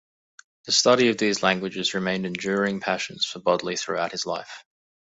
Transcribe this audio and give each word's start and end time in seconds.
The 0.65 0.71
study 0.71 1.09
of 1.09 1.19
these 1.19 1.43
languages 1.43 1.93
remained 1.93 2.25
enduring 2.25 2.79
passions 2.79 3.23
for 3.23 3.37
Bodley 3.37 3.75
throughout 3.75 4.11
his 4.11 4.25
life. 4.25 4.65